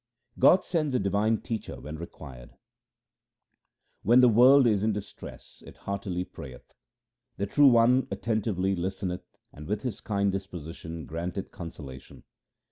[0.39, 2.55] God sends a divine teacher when required:—
[4.01, 6.73] When the world is in distress, it heartily prayeth.
[7.37, 12.23] The True One attentively listeneth and with His kind disposition 1 granteth consolation